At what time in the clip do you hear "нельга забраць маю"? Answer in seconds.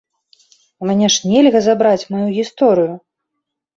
1.33-2.25